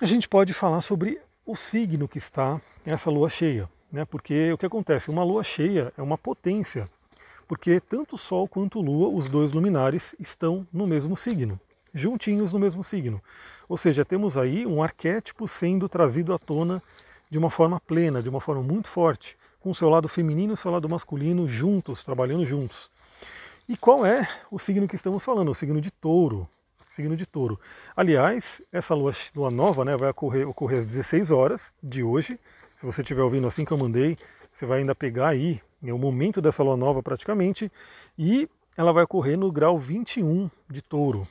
a 0.00 0.06
gente 0.06 0.28
pode 0.28 0.54
falar 0.54 0.80
sobre 0.80 1.20
o 1.44 1.56
signo 1.56 2.08
que 2.08 2.18
está 2.18 2.60
essa 2.86 3.10
lua 3.10 3.28
cheia. 3.28 3.68
Né? 3.90 4.04
Porque 4.04 4.52
o 4.52 4.58
que 4.58 4.64
acontece? 4.64 5.10
Uma 5.10 5.24
lua 5.24 5.44
cheia 5.44 5.92
é 5.98 6.02
uma 6.02 6.16
potência, 6.16 6.88
porque 7.52 7.78
tanto 7.78 8.16
Sol 8.16 8.48
quanto 8.48 8.80
Lua, 8.80 9.10
os 9.10 9.28
dois 9.28 9.52
luminares, 9.52 10.14
estão 10.18 10.66
no 10.72 10.86
mesmo 10.86 11.14
signo, 11.14 11.60
juntinhos 11.92 12.50
no 12.50 12.58
mesmo 12.58 12.82
signo. 12.82 13.22
Ou 13.68 13.76
seja, 13.76 14.06
temos 14.06 14.38
aí 14.38 14.66
um 14.66 14.82
arquétipo 14.82 15.46
sendo 15.46 15.86
trazido 15.86 16.32
à 16.32 16.38
tona 16.38 16.82
de 17.28 17.36
uma 17.36 17.50
forma 17.50 17.78
plena, 17.78 18.22
de 18.22 18.30
uma 18.30 18.40
forma 18.40 18.62
muito 18.62 18.88
forte, 18.88 19.36
com 19.60 19.68
o 19.68 19.74
seu 19.74 19.90
lado 19.90 20.08
feminino 20.08 20.52
e 20.52 20.54
o 20.54 20.56
seu 20.56 20.70
lado 20.70 20.88
masculino 20.88 21.46
juntos, 21.46 22.02
trabalhando 22.02 22.46
juntos. 22.46 22.90
E 23.68 23.76
qual 23.76 24.06
é 24.06 24.26
o 24.50 24.58
signo 24.58 24.88
que 24.88 24.96
estamos 24.96 25.22
falando? 25.22 25.50
O 25.50 25.54
signo 25.54 25.78
de 25.78 25.90
touro. 25.90 26.48
Signo 26.88 27.14
de 27.14 27.26
touro. 27.26 27.60
Aliás, 27.94 28.62
essa 28.72 28.94
lua, 28.94 29.12
lua 29.36 29.50
nova 29.50 29.84
né, 29.84 29.94
vai 29.94 30.08
ocorrer, 30.08 30.48
ocorrer 30.48 30.78
às 30.78 30.86
16 30.86 31.30
horas 31.30 31.70
de 31.82 32.02
hoje, 32.02 32.40
se 32.74 32.86
você 32.86 33.02
estiver 33.02 33.22
ouvindo 33.22 33.46
assim 33.46 33.62
que 33.62 33.72
eu 33.72 33.76
mandei, 33.76 34.16
você 34.50 34.64
vai 34.64 34.78
ainda 34.78 34.94
pegar 34.94 35.28
aí, 35.28 35.60
é 35.90 35.94
o 35.94 35.98
momento 35.98 36.40
dessa 36.40 36.62
lua 36.62 36.76
nova 36.76 37.02
praticamente, 37.02 37.70
e 38.18 38.48
ela 38.76 38.92
vai 38.92 39.04
ocorrer 39.04 39.38
no 39.38 39.50
grau 39.50 39.78
21 39.78 40.50
de 40.70 40.82
touro. 40.82 41.26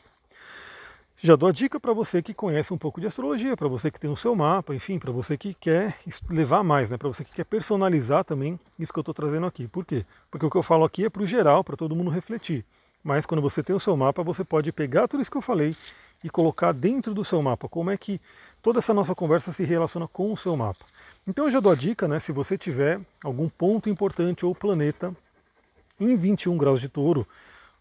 Já 1.24 1.36
dou 1.36 1.48
a 1.50 1.52
dica 1.52 1.80
para 1.80 1.94
você 1.94 2.20
que 2.20 2.34
conhece 2.34 2.74
um 2.74 2.78
pouco 2.80 3.00
de 3.00 3.06
astrologia, 3.06 3.56
para 3.56 3.68
você 3.68 3.92
que 3.92 4.00
tem 4.00 4.10
o 4.10 4.16
seu 4.16 4.36
mapa, 4.36 4.74
enfim, 4.74 4.98
para 4.98 5.12
você 5.12 5.38
que 5.38 5.54
quer 5.54 5.96
levar 6.28 6.64
mais, 6.64 6.90
né? 6.90 6.98
para 6.98 7.08
você 7.08 7.24
que 7.24 7.32
quer 7.32 7.44
personalizar 7.44 8.24
também 8.24 8.60
isso 8.80 8.92
que 8.92 8.98
eu 8.98 9.02
estou 9.02 9.14
trazendo 9.14 9.46
aqui. 9.46 9.68
Por 9.68 9.86
quê? 9.86 10.04
Porque 10.32 10.46
o 10.46 10.50
que 10.50 10.58
eu 10.58 10.64
falo 10.64 10.84
aqui 10.84 11.06
é 11.06 11.12
para 11.12 11.22
o 11.22 11.28
geral, 11.28 11.64
para 11.64 11.78
todo 11.78 11.96
mundo 11.96 12.10
refletir. 12.10 12.66
Mas 13.04 13.26
quando 13.28 13.40
você 13.40 13.62
tem 13.62 13.76
o 13.76 13.80
seu 13.80 13.96
mapa, 13.96 14.24
você 14.24 14.44
pode 14.44 14.72
pegar 14.72 15.08
tudo 15.08 15.22
isso 15.22 15.30
que 15.30 15.38
eu 15.38 15.44
falei 15.44 15.76
e 16.24 16.30
colocar 16.30 16.72
dentro 16.72 17.14
do 17.14 17.24
seu 17.26 17.42
mapa. 17.42 17.68
Como 17.68 17.90
é 17.90 17.98
que 17.98 18.20
toda 18.62 18.80
essa 18.80 18.94
nossa 18.94 19.16
conversa 19.16 19.52
se 19.52 19.64
relaciona 19.64 20.08
com 20.08 20.32
o 20.32 20.38
seu 20.38 20.56
mapa. 20.56 20.86
Então 21.28 21.46
eu 21.46 21.52
já 21.52 21.60
dou 21.60 21.72
a 21.72 21.76
dica, 21.76 22.08
né, 22.08 22.20
se 22.20 22.32
você 22.32 22.58
tiver 22.58 23.00
algum 23.24 23.50
ponto 23.50 23.90
importante 23.90 24.46
ou 24.46 24.54
planeta 24.54 25.16
em 26.00 26.16
21 26.16 26.58
graus 26.58 26.80
de 26.80 26.90
touro, 26.90 27.28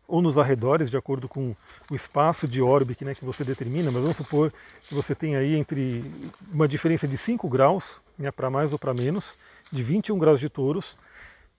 ou 0.06 0.20
nos 0.20 0.36
arredores, 0.36 0.90
de 0.90 0.96
acordo 0.96 1.28
com 1.28 1.54
o 1.88 1.94
espaço 1.94 2.48
de 2.48 2.60
órbita 2.60 3.04
né, 3.04 3.14
que 3.14 3.24
você 3.24 3.44
determina, 3.44 3.92
mas 3.92 4.02
vamos 4.02 4.16
supor 4.16 4.52
que 4.80 4.92
você 4.92 5.14
tem 5.14 5.36
aí 5.36 5.54
entre 5.54 6.04
uma 6.52 6.66
diferença 6.66 7.06
de 7.06 7.16
5 7.16 7.48
graus, 7.48 8.00
né, 8.18 8.30
para 8.32 8.50
mais 8.50 8.72
ou 8.72 8.78
para 8.78 8.92
menos, 8.92 9.38
de 9.70 9.84
21 9.84 10.18
graus 10.18 10.40
de 10.40 10.48
touros, 10.48 10.96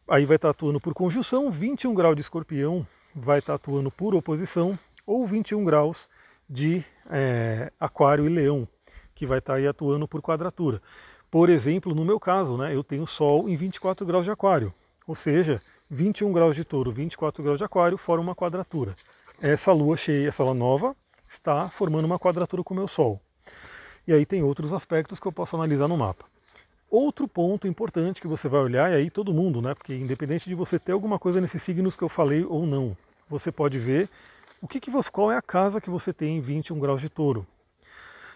aí 0.05 0.25
vai 0.25 0.35
estar 0.35 0.49
atuando 0.49 0.81
por 0.81 0.93
conjunção, 0.93 1.49
21 1.49 1.93
graus 1.93 2.15
de 2.15 2.21
escorpião 2.21 2.85
vai 3.15 3.39
estar 3.39 3.53
atuando 3.53 3.89
por 3.89 4.13
oposição, 4.13 4.77
ou 5.05 5.25
21 5.25 5.63
graus 5.63 6.09
de 6.51 6.83
é, 7.09 7.71
aquário 7.79 8.25
e 8.25 8.29
leão, 8.29 8.67
que 9.15 9.25
vai 9.25 9.39
estar 9.39 9.53
aí 9.53 9.65
atuando 9.65 10.05
por 10.05 10.21
quadratura. 10.21 10.81
Por 11.29 11.49
exemplo, 11.49 11.95
no 11.95 12.03
meu 12.03 12.19
caso, 12.19 12.57
né, 12.57 12.75
eu 12.75 12.83
tenho 12.83 13.07
Sol 13.07 13.47
em 13.47 13.55
24 13.55 14.05
graus 14.05 14.25
de 14.25 14.31
aquário, 14.31 14.73
ou 15.07 15.15
seja, 15.15 15.61
21 15.89 16.33
graus 16.33 16.57
de 16.57 16.65
touro, 16.65 16.91
24 16.91 17.41
graus 17.41 17.57
de 17.57 17.63
aquário, 17.63 17.97
forma 17.97 18.23
uma 18.23 18.35
quadratura. 18.35 18.93
Essa 19.41 19.71
lua 19.71 19.95
cheia, 19.95 20.27
essa 20.27 20.43
lua 20.43 20.53
nova, 20.53 20.93
está 21.25 21.69
formando 21.69 22.03
uma 22.03 22.19
quadratura 22.19 22.61
com 22.63 22.73
o 22.73 22.77
meu 22.77 22.87
Sol. 22.87 23.21
e 24.05 24.11
aí 24.11 24.25
tem 24.25 24.43
outros 24.43 24.73
aspectos 24.73 25.19
que 25.19 25.27
eu 25.27 25.31
posso 25.31 25.55
analisar 25.55 25.87
no 25.87 25.95
mapa. 25.95 26.25
Outro 26.89 27.29
ponto 27.29 27.65
importante 27.65 28.19
que 28.19 28.27
você 28.27 28.49
vai 28.49 28.59
olhar, 28.59 28.91
e 28.91 28.95
aí 28.95 29.09
todo 29.09 29.33
mundo, 29.33 29.61
né? 29.61 29.73
Porque 29.73 29.95
independente 29.95 30.49
de 30.49 30.55
você 30.55 30.77
ter 30.77 30.91
alguma 30.91 31.17
coisa 31.17 31.39
nesses 31.39 31.63
signos 31.63 31.95
que 31.95 32.03
eu 32.03 32.09
falei 32.09 32.43
ou 32.43 32.65
não, 32.65 32.97
você 33.29 33.49
pode 33.49 33.79
ver 33.79 34.09
o 34.61 34.67
que, 34.67 34.79
que 34.79 34.91
você, 34.91 35.09
qual 35.09 35.31
é 35.31 35.37
a 35.37 35.41
casa 35.41 35.81
que 35.81 35.89
você 35.89 36.13
tem 36.13 36.37
em 36.37 36.41
21 36.41 36.79
graus 36.79 37.01
de 37.01 37.09
touro. 37.09 37.47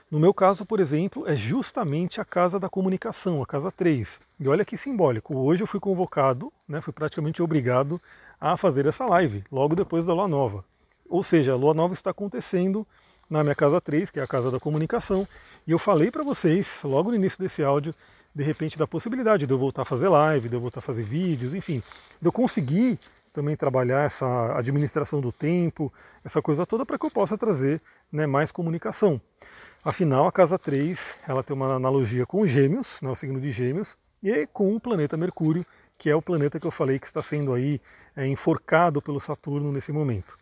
No 0.09 0.19
meu 0.19 0.33
caso, 0.33 0.65
por 0.65 0.79
exemplo, 0.79 1.27
é 1.27 1.35
justamente 1.35 2.19
a 2.19 2.25
casa 2.25 2.59
da 2.59 2.67
comunicação, 2.67 3.43
a 3.43 3.45
casa 3.45 3.71
3. 3.71 4.19
E 4.39 4.47
olha 4.47 4.65
que 4.65 4.75
simbólico, 4.75 5.37
hoje 5.37 5.61
eu 5.61 5.67
fui 5.67 5.79
convocado, 5.79 6.51
né, 6.67 6.81
fui 6.81 6.93
praticamente 6.93 7.43
obrigado 7.43 8.01
a 8.41 8.57
fazer 8.57 8.87
essa 8.87 9.05
live, 9.05 9.43
logo 9.51 9.75
depois 9.75 10.05
da 10.05 10.13
lua 10.13 10.27
nova. 10.27 10.65
Ou 11.07 11.21
seja, 11.21 11.53
a 11.53 11.55
lua 11.55 11.73
nova 11.73 11.93
está 11.93 12.09
acontecendo 12.09 12.87
na 13.29 13.43
minha 13.43 13.55
casa 13.55 13.79
3, 13.79 14.09
que 14.09 14.19
é 14.19 14.23
a 14.23 14.27
casa 14.27 14.49
da 14.49 14.59
comunicação, 14.59 15.27
e 15.65 15.71
eu 15.71 15.79
falei 15.79 16.09
para 16.09 16.23
vocês, 16.23 16.81
logo 16.83 17.09
no 17.09 17.15
início 17.15 17.39
desse 17.39 17.63
áudio, 17.63 17.93
de 18.33 18.43
repente 18.43 18.77
da 18.77 18.85
possibilidade 18.85 19.45
de 19.45 19.53
eu 19.53 19.57
voltar 19.57 19.83
a 19.83 19.85
fazer 19.85 20.09
live, 20.09 20.49
de 20.49 20.55
eu 20.55 20.61
voltar 20.61 20.79
a 20.79 20.83
fazer 20.83 21.03
vídeos, 21.03 21.53
enfim, 21.53 21.81
de 22.21 22.27
eu 22.27 22.31
conseguir 22.31 22.99
também 23.35 23.55
trabalhar 23.55 24.05
essa 24.05 24.57
administração 24.57 25.19
do 25.19 25.31
tempo, 25.31 25.91
essa 26.23 26.41
coisa 26.41 26.65
toda 26.65 26.85
para 26.85 26.97
que 26.97 27.05
eu 27.05 27.11
possa 27.11 27.37
trazer 27.37 27.81
né, 28.11 28.25
mais 28.25 28.51
comunicação. 28.51 29.21
Afinal, 29.83 30.25
a 30.25 30.31
casa 30.31 30.57
3 30.57 31.19
ela 31.27 31.43
tem 31.43 31.55
uma 31.55 31.75
analogia 31.75 32.25
com 32.25 32.47
Gêmeos, 32.47 33.01
né, 33.01 33.09
o 33.09 33.15
signo 33.15 33.39
de 33.39 33.51
Gêmeos, 33.51 33.97
e 34.23 34.47
com 34.47 34.73
o 34.73 34.79
planeta 34.79 35.17
Mercúrio, 35.17 35.65
que 35.97 36.09
é 36.09 36.15
o 36.15 36.21
planeta 36.21 36.59
que 36.59 36.65
eu 36.65 36.71
falei 36.71 36.97
que 36.97 37.05
está 37.05 37.21
sendo 37.21 37.53
aí 37.53 37.79
é, 38.15 38.25
enforcado 38.25 39.01
pelo 39.01 39.19
Saturno 39.19 39.71
nesse 39.71 39.91
momento. 39.91 40.37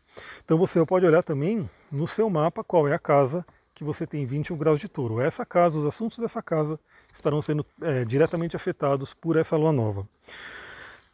Então 0.46 0.58
você 0.58 0.86
pode 0.86 1.06
olhar 1.06 1.24
também 1.24 1.68
no 1.92 2.08
seu 2.08 2.30
mapa 2.30 2.64
qual 2.64 2.88
é 2.88 2.94
a 2.94 3.00
casa 3.00 3.44
que 3.74 3.84
você 3.84 4.06
tem 4.06 4.24
21 4.24 4.56
graus 4.56 4.80
de 4.80 4.88
touro. 4.88 5.20
Essa 5.20 5.44
casa, 5.44 5.80
os 5.80 5.86
assuntos 5.86 6.20
dessa 6.20 6.44
casa 6.44 6.80
estarão 7.12 7.42
sendo 7.42 7.66
é, 7.82 8.06
diretamente 8.06 8.56
afetados 8.56 9.16
por 9.16 9.36
essa 9.36 9.58
lua 9.58 9.72
nova. 9.72 10.08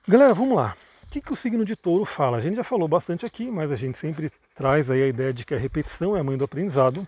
Galera, 0.05 0.33
vamos 0.33 0.55
lá. 0.55 0.75
O 1.09 1.11
que, 1.11 1.21
que 1.21 1.33
o 1.33 1.35
signo 1.35 1.65
de 1.65 1.75
touro 1.75 2.05
fala? 2.05 2.37
A 2.37 2.39
gente 2.39 2.57
já 2.57 2.63
falou 2.63 2.87
bastante 2.87 3.25
aqui, 3.25 3.49
mas 3.49 3.71
a 3.71 3.75
gente 3.75 3.97
sempre 3.97 4.31
traz 4.53 4.91
aí 4.91 5.01
a 5.01 5.07
ideia 5.07 5.33
de 5.33 5.43
que 5.43 5.55
a 5.55 5.57
repetição 5.57 6.15
é 6.15 6.19
a 6.19 6.23
mãe 6.23 6.37
do 6.37 6.43
aprendizado. 6.43 7.07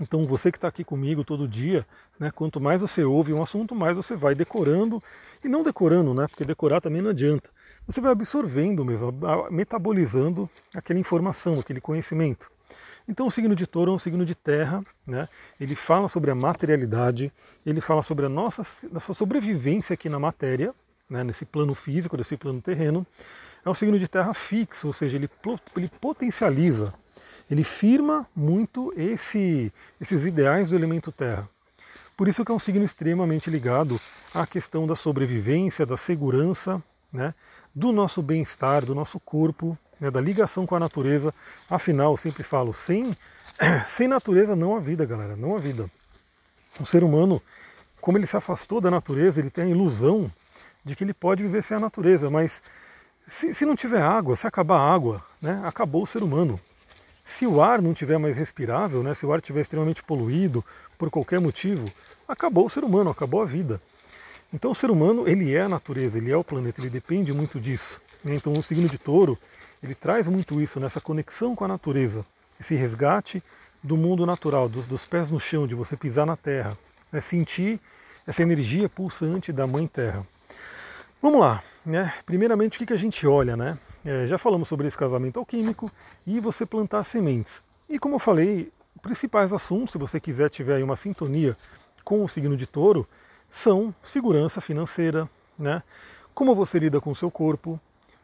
Então 0.00 0.24
você 0.24 0.52
que 0.52 0.56
está 0.56 0.68
aqui 0.68 0.84
comigo 0.84 1.24
todo 1.24 1.48
dia, 1.48 1.84
né, 2.16 2.30
quanto 2.30 2.60
mais 2.60 2.80
você 2.80 3.02
ouve 3.02 3.32
um 3.32 3.42
assunto, 3.42 3.74
mais 3.74 3.96
você 3.96 4.14
vai 4.14 4.36
decorando, 4.36 5.02
e 5.42 5.48
não 5.48 5.64
decorando, 5.64 6.14
né, 6.14 6.28
porque 6.28 6.44
decorar 6.44 6.80
também 6.80 7.02
não 7.02 7.10
adianta. 7.10 7.50
Você 7.88 8.00
vai 8.00 8.12
absorvendo 8.12 8.84
mesmo, 8.84 9.12
metabolizando 9.50 10.48
aquela 10.72 11.00
informação, 11.00 11.58
aquele 11.58 11.80
conhecimento. 11.80 12.48
Então 13.08 13.26
o 13.26 13.32
signo 13.32 13.56
de 13.56 13.66
touro 13.66 13.90
é 13.90 13.94
um 13.96 13.98
signo 13.98 14.24
de 14.24 14.36
terra, 14.36 14.80
né? 15.04 15.28
ele 15.58 15.74
fala 15.74 16.06
sobre 16.06 16.30
a 16.30 16.36
materialidade, 16.36 17.32
ele 17.66 17.80
fala 17.80 18.00
sobre 18.00 18.26
a 18.26 18.28
nossa, 18.28 18.62
nossa 18.92 19.12
sobrevivência 19.12 19.94
aqui 19.94 20.08
na 20.08 20.20
matéria, 20.20 20.72
né? 21.08 21.24
nesse 21.24 21.44
plano 21.44 21.74
físico, 21.74 22.16
nesse 22.16 22.36
plano 22.36 22.60
terreno. 22.60 23.06
É 23.64 23.70
um 23.70 23.74
signo 23.74 23.98
de 23.98 24.08
terra 24.08 24.32
fixo, 24.34 24.86
ou 24.86 24.92
seja, 24.92 25.16
ele, 25.16 25.28
ele 25.76 25.90
potencializa 26.00 26.92
ele 27.50 27.64
firma 27.64 28.26
muito 28.36 28.92
esse, 28.94 29.72
esses 30.00 30.26
ideais 30.26 30.68
do 30.68 30.76
elemento 30.76 31.10
terra. 31.10 31.48
Por 32.16 32.28
isso 32.28 32.44
que 32.44 32.52
é 32.52 32.54
um 32.54 32.58
signo 32.58 32.84
extremamente 32.84 33.48
ligado 33.48 33.98
à 34.34 34.46
questão 34.46 34.86
da 34.86 34.94
sobrevivência, 34.94 35.86
da 35.86 35.96
segurança, 35.96 36.82
né, 37.12 37.34
do 37.74 37.92
nosso 37.92 38.20
bem-estar, 38.20 38.84
do 38.84 38.94
nosso 38.94 39.18
corpo, 39.20 39.78
né, 39.98 40.10
da 40.10 40.20
ligação 40.20 40.66
com 40.66 40.74
a 40.74 40.80
natureza. 40.80 41.32
Afinal, 41.70 42.12
eu 42.12 42.16
sempre 42.16 42.42
falo, 42.42 42.74
sem, 42.74 43.16
sem 43.86 44.08
natureza 44.08 44.54
não 44.54 44.76
há 44.76 44.80
vida, 44.80 45.06
galera, 45.06 45.36
não 45.36 45.56
há 45.56 45.58
vida. 45.58 45.90
O 46.78 46.84
ser 46.84 47.02
humano, 47.02 47.40
como 48.00 48.18
ele 48.18 48.26
se 48.26 48.36
afastou 48.36 48.80
da 48.80 48.90
natureza, 48.90 49.40
ele 49.40 49.50
tem 49.50 49.64
a 49.64 49.68
ilusão 49.68 50.30
de 50.88 50.96
que 50.96 51.04
ele 51.04 51.14
pode 51.14 51.42
viver 51.42 51.62
sem 51.62 51.76
a 51.76 51.80
natureza, 51.80 52.30
mas 52.30 52.62
se, 53.26 53.52
se 53.52 53.66
não 53.66 53.76
tiver 53.76 54.00
água, 54.00 54.34
se 54.34 54.46
acabar 54.46 54.78
a 54.78 54.94
água, 54.94 55.22
né, 55.40 55.60
acabou 55.64 56.02
o 56.02 56.06
ser 56.06 56.22
humano. 56.22 56.58
Se 57.22 57.46
o 57.46 57.60
ar 57.60 57.82
não 57.82 57.92
tiver 57.92 58.16
mais 58.16 58.38
respirável, 58.38 59.02
né, 59.02 59.12
se 59.12 59.26
o 59.26 59.32
ar 59.32 59.38
estiver 59.38 59.60
extremamente 59.60 60.02
poluído 60.02 60.64
por 60.96 61.10
qualquer 61.10 61.40
motivo, 61.40 61.86
acabou 62.26 62.66
o 62.66 62.70
ser 62.70 62.82
humano, 62.84 63.10
acabou 63.10 63.42
a 63.42 63.44
vida. 63.44 63.80
Então 64.50 64.70
o 64.70 64.74
ser 64.74 64.90
humano 64.90 65.28
ele 65.28 65.54
é 65.54 65.60
a 65.60 65.68
natureza, 65.68 66.16
ele 66.16 66.32
é 66.32 66.36
o 66.36 66.42
planeta, 66.42 66.80
ele 66.80 66.88
depende 66.88 67.32
muito 67.34 67.60
disso. 67.60 68.00
Né? 68.24 68.34
Então 68.34 68.52
o 68.54 68.62
signo 68.62 68.88
de 68.88 68.96
touro 68.96 69.38
ele 69.82 69.94
traz 69.94 70.26
muito 70.26 70.58
isso 70.60 70.80
nessa 70.80 71.02
conexão 71.02 71.54
com 71.54 71.66
a 71.66 71.68
natureza, 71.68 72.24
esse 72.58 72.74
resgate 72.74 73.42
do 73.82 73.96
mundo 73.96 74.24
natural, 74.24 74.68
dos, 74.70 74.86
dos 74.86 75.04
pés 75.04 75.30
no 75.30 75.38
chão, 75.38 75.66
de 75.66 75.74
você 75.74 75.98
pisar 75.98 76.24
na 76.24 76.34
terra, 76.34 76.76
né? 77.12 77.20
sentir 77.20 77.78
essa 78.26 78.42
energia 78.42 78.88
pulsante 78.88 79.52
da 79.52 79.66
mãe 79.66 79.86
terra. 79.86 80.26
Vamos 81.20 81.40
lá, 81.40 81.60
né? 81.84 82.14
Primeiramente 82.24 82.80
o 82.80 82.86
que, 82.86 82.92
a 82.92 82.96
gente 82.96 83.26
olha, 83.26 83.56
né? 83.56 83.76
É, 84.04 84.24
já 84.28 84.38
falamos 84.38 84.68
sobre 84.68 84.86
esse 84.86 84.96
casamento 84.96 85.40
alquímico 85.40 85.90
e 86.24 86.38
você 86.38 86.64
plantar 86.64 87.02
sementes. 87.02 87.60
E 87.88 87.98
como 87.98 88.14
eu 88.14 88.18
falei, 88.20 88.72
principais 89.02 89.52
assuntos, 89.52 89.90
se 89.90 89.98
você 89.98 90.20
quiser 90.20 90.48
tiver 90.48 90.76
aí 90.76 90.82
uma 90.82 90.94
sintonia 90.94 91.56
com 92.04 92.24
o 92.24 92.28
signo 92.28 92.56
de 92.56 92.68
touro, 92.68 93.04
são 93.50 93.92
segurança 94.00 94.60
financeira, 94.60 95.28
né? 95.58 95.82
como 96.32 96.54
você 96.54 96.78
lida 96.78 97.00
com 97.00 97.10
o 97.10 97.16
seu 97.16 97.32
corpo, 97.32 97.80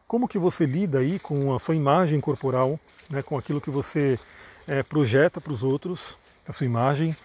como 0.06 0.28
que 0.28 0.38
você 0.38 0.64
lida 0.64 0.98
aí 0.98 1.18
com 1.18 1.52
a 1.52 1.58
sua 1.58 1.74
imagem 1.74 2.20
corporal, 2.20 2.78
né? 3.10 3.22
com 3.22 3.36
aquilo 3.36 3.60
que 3.60 3.70
você 3.70 4.20
é, 4.68 4.84
projeta 4.84 5.40
para 5.40 5.52
os 5.52 5.64
outros, 5.64 6.16
a 6.46 6.52
sua 6.52 6.64
imagem, 6.64 7.16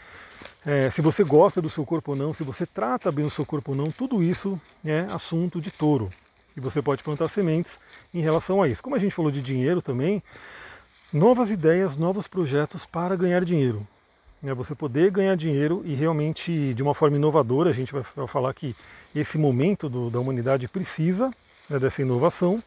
é, 0.69 0.87
se 0.91 1.01
você 1.01 1.23
gosta 1.23 1.59
do 1.59 1.67
seu 1.67 1.83
corpo 1.83 2.11
ou 2.11 2.15
não, 2.15 2.31
se 2.31 2.43
você 2.43 2.63
trata 2.63 3.11
bem 3.11 3.25
o 3.25 3.29
seu 3.31 3.43
corpo 3.43 3.71
ou 3.71 3.77
não, 3.77 3.89
tudo 3.89 4.21
isso 4.21 4.61
é 4.85 4.99
assunto 5.09 5.59
de 5.59 5.71
touro 5.71 6.11
e 6.55 6.59
você 6.59 6.79
pode 6.79 7.01
plantar 7.01 7.27
sementes 7.27 7.79
em 8.13 8.21
relação 8.21 8.61
a 8.61 8.67
isso. 8.67 8.83
Como 8.83 8.95
a 8.95 8.99
gente 8.99 9.15
falou 9.15 9.31
de 9.31 9.41
dinheiro 9.41 9.81
também, 9.81 10.21
novas 11.11 11.49
ideias, 11.49 11.95
novos 11.95 12.27
projetos 12.27 12.85
para 12.85 13.15
ganhar 13.15 13.43
dinheiro. 13.43 13.87
É 14.43 14.53
você 14.53 14.75
poder 14.75 15.09
ganhar 15.09 15.35
dinheiro 15.35 15.81
e 15.83 15.95
realmente 15.95 16.71
de 16.75 16.83
uma 16.83 16.93
forma 16.93 17.17
inovadora, 17.17 17.71
a 17.71 17.73
gente 17.73 17.91
vai 17.91 18.03
falar 18.27 18.53
que 18.53 18.75
esse 19.15 19.39
momento 19.39 19.89
do, 19.89 20.11
da 20.11 20.19
humanidade 20.19 20.67
precisa 20.67 21.31
né, 21.67 21.79
dessa 21.79 22.03
inovação. 22.03 22.63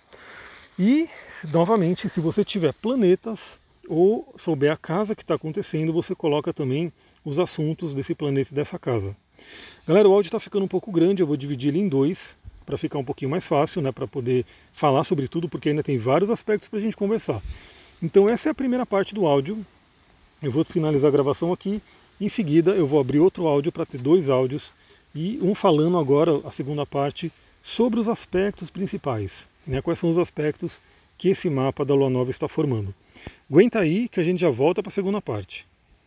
E, 0.76 1.08
novamente, 1.52 2.08
se 2.08 2.20
você 2.20 2.44
tiver 2.44 2.74
planetas 2.74 3.60
ou 3.88 4.32
souber 4.36 4.72
a 4.72 4.76
casa 4.76 5.14
que 5.14 5.22
está 5.22 5.34
acontecendo, 5.34 5.92
você 5.92 6.14
coloca 6.14 6.52
também 6.52 6.92
os 7.24 7.38
assuntos 7.38 7.94
desse 7.94 8.14
planeta 8.14 8.50
e 8.52 8.54
dessa 8.54 8.78
casa. 8.78 9.16
Galera, 9.86 10.08
o 10.08 10.12
áudio 10.12 10.28
está 10.28 10.40
ficando 10.40 10.64
um 10.64 10.68
pouco 10.68 10.92
grande, 10.92 11.22
eu 11.22 11.26
vou 11.26 11.36
dividir 11.36 11.68
ele 11.68 11.80
em 11.80 11.88
dois 11.88 12.36
para 12.64 12.76
ficar 12.76 12.98
um 12.98 13.04
pouquinho 13.04 13.30
mais 13.30 13.46
fácil, 13.46 13.82
né, 13.82 13.90
para 13.90 14.06
poder 14.06 14.46
falar 14.72 15.04
sobre 15.04 15.28
tudo, 15.28 15.48
porque 15.48 15.68
ainda 15.68 15.82
tem 15.82 15.98
vários 15.98 16.30
aspectos 16.30 16.68
para 16.68 16.78
a 16.78 16.82
gente 16.82 16.96
conversar. 16.96 17.42
Então 18.02 18.28
essa 18.28 18.48
é 18.48 18.52
a 18.52 18.54
primeira 18.54 18.86
parte 18.86 19.14
do 19.14 19.26
áudio. 19.26 19.64
Eu 20.42 20.50
vou 20.50 20.64
finalizar 20.64 21.08
a 21.08 21.12
gravação 21.12 21.52
aqui. 21.52 21.82
Em 22.20 22.28
seguida 22.28 22.72
eu 22.72 22.86
vou 22.86 23.00
abrir 23.00 23.18
outro 23.18 23.46
áudio 23.46 23.72
para 23.72 23.86
ter 23.86 23.98
dois 23.98 24.30
áudios 24.30 24.72
e 25.14 25.38
um 25.42 25.54
falando 25.54 25.98
agora 25.98 26.40
a 26.44 26.50
segunda 26.50 26.86
parte 26.86 27.32
sobre 27.62 28.00
os 28.00 28.08
aspectos 28.08 28.70
principais, 28.70 29.46
né, 29.66 29.82
quais 29.82 29.98
são 29.98 30.10
os 30.10 30.18
aspectos 30.18 30.80
que 31.22 31.28
esse 31.28 31.48
mapa 31.48 31.84
da 31.84 31.94
Lua 31.94 32.10
Nova 32.10 32.32
está 32.32 32.48
formando. 32.48 32.92
Aguenta 33.48 33.78
aí 33.78 34.08
que 34.08 34.18
a 34.18 34.24
gente 34.24 34.40
já 34.40 34.50
volta 34.50 34.82
para 34.82 34.90
a 34.90 34.92
segunda 34.92 35.22
parte. 35.22 35.64